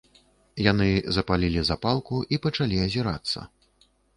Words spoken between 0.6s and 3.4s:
Яны запалілі запалку і пачалі азірацца.